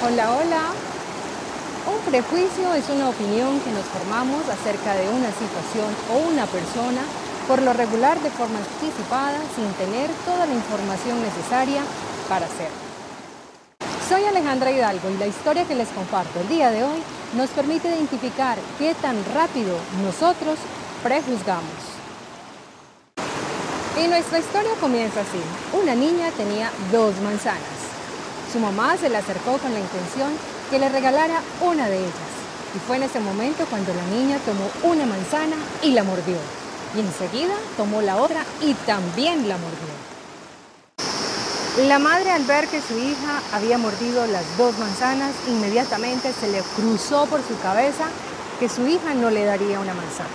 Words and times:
Hola, 0.00 0.30
hola. 0.30 0.62
Un 1.90 1.98
prejuicio 2.08 2.72
es 2.74 2.88
una 2.88 3.08
opinión 3.08 3.58
que 3.58 3.72
nos 3.72 3.84
formamos 3.86 4.48
acerca 4.48 4.94
de 4.94 5.08
una 5.08 5.26
situación 5.34 5.90
o 6.14 6.30
una 6.30 6.46
persona, 6.46 7.02
por 7.48 7.60
lo 7.60 7.72
regular 7.72 8.20
de 8.20 8.30
forma 8.30 8.58
anticipada, 8.58 9.38
sin 9.56 9.66
tener 9.72 10.08
toda 10.24 10.46
la 10.46 10.54
información 10.54 11.20
necesaria 11.20 11.82
para 12.28 12.46
hacerlo. 12.46 12.78
Soy 14.08 14.24
Alejandra 14.24 14.70
Hidalgo 14.70 15.10
y 15.10 15.16
la 15.16 15.26
historia 15.26 15.64
que 15.64 15.74
les 15.74 15.88
comparto 15.88 16.38
el 16.42 16.48
día 16.48 16.70
de 16.70 16.84
hoy 16.84 17.02
nos 17.36 17.50
permite 17.50 17.88
identificar 17.88 18.56
qué 18.78 18.94
tan 18.94 19.16
rápido 19.34 19.76
nosotros 20.04 20.60
prejuzgamos. 21.02 21.98
Y 24.00 24.06
nuestra 24.06 24.38
historia 24.38 24.70
comienza 24.80 25.22
así. 25.22 25.42
Una 25.72 25.96
niña 25.96 26.30
tenía 26.36 26.70
dos 26.92 27.16
manzanas. 27.20 27.77
Su 28.52 28.58
mamá 28.58 28.96
se 28.96 29.08
le 29.08 29.18
acercó 29.18 29.58
con 29.58 29.72
la 29.74 29.80
intención 29.80 30.30
que 30.70 30.78
le 30.78 30.88
regalara 30.88 31.40
una 31.60 31.88
de 31.88 31.98
ellas. 31.98 32.12
Y 32.74 32.78
fue 32.78 32.96
en 32.96 33.04
ese 33.04 33.20
momento 33.20 33.66
cuando 33.68 33.92
la 33.94 34.04
niña 34.04 34.38
tomó 34.44 34.70
una 34.90 35.06
manzana 35.06 35.56
y 35.82 35.92
la 35.92 36.02
mordió. 36.02 36.36
Y 36.96 37.00
enseguida 37.00 37.54
tomó 37.76 38.00
la 38.00 38.16
otra 38.16 38.44
y 38.62 38.74
también 38.74 39.48
la 39.48 39.56
mordió. 39.56 40.08
La 41.86 41.98
madre 41.98 42.30
al 42.32 42.44
ver 42.44 42.66
que 42.66 42.80
su 42.80 42.98
hija 42.98 43.40
había 43.52 43.78
mordido 43.78 44.26
las 44.26 44.56
dos 44.56 44.76
manzanas, 44.78 45.32
inmediatamente 45.46 46.32
se 46.32 46.48
le 46.48 46.60
cruzó 46.74 47.26
por 47.26 47.40
su 47.40 47.56
cabeza 47.60 48.06
que 48.58 48.68
su 48.68 48.86
hija 48.86 49.14
no 49.14 49.30
le 49.30 49.44
daría 49.44 49.78
una 49.78 49.94
manzana. 49.94 50.28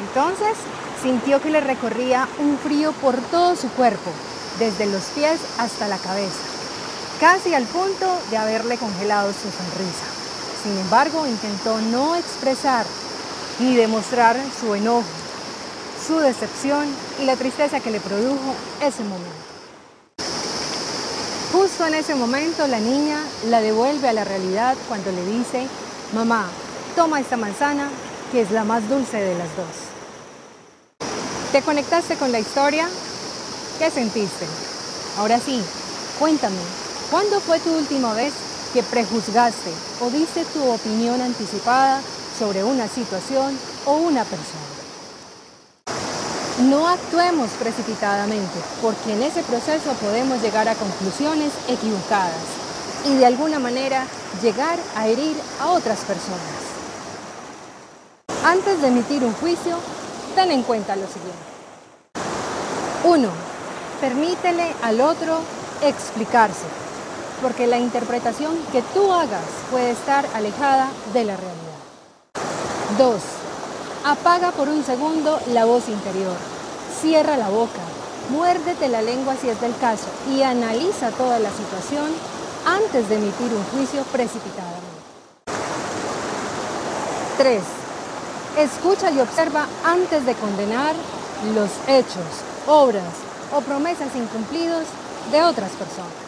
Entonces 0.00 0.56
sintió 1.02 1.40
que 1.40 1.50
le 1.50 1.60
recorría 1.60 2.28
un 2.38 2.58
frío 2.58 2.92
por 2.92 3.16
todo 3.30 3.54
su 3.54 3.68
cuerpo, 3.70 4.10
desde 4.58 4.86
los 4.86 5.04
pies 5.14 5.38
hasta 5.58 5.86
la 5.86 5.98
cabeza, 5.98 6.34
casi 7.20 7.54
al 7.54 7.64
punto 7.64 8.06
de 8.30 8.36
haberle 8.36 8.76
congelado 8.76 9.32
su 9.32 9.50
sonrisa. 9.50 10.04
Sin 10.62 10.76
embargo, 10.78 11.26
intentó 11.26 11.80
no 11.80 12.16
expresar 12.16 12.84
ni 13.58 13.74
demostrar 13.74 14.36
su 14.60 14.74
enojo, 14.74 15.04
su 16.06 16.18
decepción 16.18 16.86
y 17.20 17.24
la 17.24 17.36
tristeza 17.36 17.80
que 17.80 17.90
le 17.90 18.00
produjo 18.00 18.54
ese 18.82 19.02
momento. 19.02 19.46
Justo 21.52 21.86
en 21.86 21.94
ese 21.94 22.14
momento 22.14 22.66
la 22.66 22.80
niña 22.80 23.18
la 23.48 23.60
devuelve 23.60 24.08
a 24.08 24.12
la 24.12 24.24
realidad 24.24 24.76
cuando 24.88 25.10
le 25.10 25.24
dice, 25.24 25.66
mamá, 26.12 26.46
toma 26.94 27.20
esta 27.20 27.36
manzana 27.36 27.88
que 28.30 28.42
es 28.42 28.50
la 28.50 28.64
más 28.64 28.88
dulce 28.88 29.16
de 29.16 29.34
las 29.38 29.48
dos. 29.56 29.66
¿Te 31.52 31.62
conectaste 31.62 32.16
con 32.16 32.32
la 32.32 32.40
historia? 32.40 32.88
¿Qué 33.78 33.90
sentiste? 33.90 34.46
Ahora 35.18 35.38
sí, 35.38 35.62
cuéntame, 36.18 36.56
¿cuándo 37.10 37.40
fue 37.40 37.58
tu 37.60 37.74
última 37.74 38.12
vez 38.14 38.32
que 38.72 38.82
prejuzgaste 38.82 39.72
o 40.00 40.10
diste 40.10 40.44
tu 40.46 40.68
opinión 40.70 41.20
anticipada 41.20 42.00
sobre 42.38 42.64
una 42.64 42.88
situación 42.88 43.58
o 43.84 43.96
una 43.96 44.24
persona? 44.24 44.76
No 46.68 46.88
actuemos 46.88 47.50
precipitadamente, 47.58 48.58
porque 48.80 49.12
en 49.12 49.22
ese 49.22 49.42
proceso 49.42 49.92
podemos 50.00 50.40
llegar 50.40 50.68
a 50.68 50.74
conclusiones 50.74 51.52
equivocadas 51.68 52.32
y 53.04 53.14
de 53.14 53.26
alguna 53.26 53.58
manera 53.58 54.06
llegar 54.42 54.78
a 54.96 55.06
herir 55.06 55.36
a 55.60 55.68
otras 55.68 56.00
personas. 56.00 56.40
Antes 58.44 58.80
de 58.80 58.88
emitir 58.88 59.22
un 59.22 59.34
juicio, 59.34 59.76
ten 60.34 60.50
en 60.50 60.62
cuenta 60.62 60.96
lo 60.96 61.06
siguiente. 61.06 61.36
1. 63.04 63.28
Permítele 64.00 64.74
al 64.82 65.00
otro 65.00 65.40
explicarse, 65.82 66.64
porque 67.42 67.66
la 67.66 67.78
interpretación 67.78 68.56
que 68.72 68.82
tú 68.94 69.12
hagas 69.12 69.44
puede 69.70 69.90
estar 69.90 70.24
alejada 70.34 70.90
de 71.12 71.24
la 71.24 71.36
realidad. 71.36 71.56
2. 72.98 73.20
Apaga 74.04 74.52
por 74.52 74.68
un 74.68 74.84
segundo 74.84 75.38
la 75.52 75.64
voz 75.64 75.88
interior. 75.88 76.36
Cierra 77.00 77.36
la 77.36 77.48
boca. 77.48 77.80
Muérdete 78.30 78.88
la 78.88 79.02
lengua 79.02 79.34
si 79.40 79.48
es 79.48 79.60
del 79.60 79.76
caso 79.78 80.06
y 80.30 80.42
analiza 80.42 81.10
toda 81.10 81.38
la 81.38 81.50
situación 81.50 82.10
antes 82.66 83.08
de 83.08 83.16
emitir 83.16 83.52
un 83.52 83.64
juicio 83.64 84.02
precipitadamente. 84.04 84.86
3. 87.38 87.62
Escucha 88.58 89.10
y 89.10 89.20
observa 89.20 89.66
antes 89.84 90.24
de 90.24 90.34
condenar 90.34 90.94
los 91.54 91.70
hechos, 91.86 92.24
obras 92.66 93.04
o 93.54 93.60
promesas 93.60 94.08
incumplidos 94.16 94.84
de 95.30 95.42
otras 95.42 95.70
personas. 95.72 96.25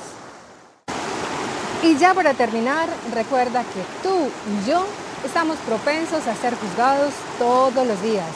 Y 1.83 1.97
ya 1.97 2.13
para 2.13 2.35
terminar, 2.35 2.89
recuerda 3.15 3.63
que 3.63 3.83
tú 4.03 4.15
y 4.51 4.69
yo 4.69 4.85
estamos 5.25 5.57
propensos 5.59 6.27
a 6.27 6.35
ser 6.35 6.55
juzgados 6.57 7.13
todos 7.39 7.87
los 7.87 8.03
días. 8.03 8.27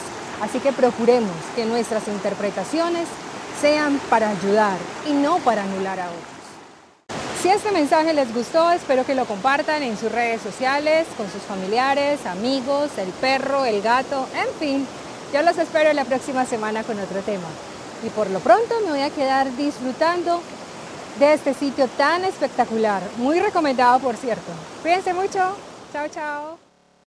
Así 0.41 0.61
que 0.61 0.73
procuremos 0.73 1.35
que 1.57 1.65
nuestras 1.65 2.07
interpretaciones 2.07 3.09
sean 3.61 4.01
para 4.09 4.31
ayudar 4.31 4.77
y 5.09 5.13
no 5.13 5.39
para 5.39 5.65
anular 5.65 5.99
a 5.99 6.07
otros. 6.07 6.23
Si 7.43 7.49
este 7.49 7.73
mensaje 7.73 8.15
les 8.15 8.33
gustó, 8.33 8.71
espero 8.71 9.05
que 9.05 9.17
lo 9.17 9.25
compartan 9.25 9.83
en 9.83 9.99
sus 9.99 10.13
redes 10.13 10.41
sociales, 10.41 11.09
con 11.17 11.29
sus 11.29 11.43
familiares, 11.43 12.25
amigos, 12.27 12.91
el 12.97 13.09
perro, 13.09 13.65
el 13.65 13.83
gato, 13.83 14.29
en 14.37 14.55
fin. 14.61 14.87
Yo 15.35 15.43
los 15.43 15.59
espero 15.59 15.93
la 15.93 16.05
próxima 16.05 16.47
semana 16.47 16.85
con 16.85 17.01
otro 17.01 17.21
tema. 17.23 17.49
Y 18.05 18.11
por 18.11 18.31
lo 18.31 18.39
pronto 18.39 18.77
me 18.85 18.93
voy 18.93 19.03
a 19.03 19.11
quedar 19.11 19.57
disfrutando 19.57 20.41
de 21.19 21.35
este 21.35 21.55
sitio 21.55 21.89
tan 21.89 22.25
espectacular. 22.25 23.03
Muy 23.19 23.41
recomendado, 23.41 23.99
por 24.01 24.17
cierto. 24.17 24.53
Cuídense 24.83 25.13
mucho. 25.15 25.57
Chao, 25.93 26.09
chao. 26.09 26.72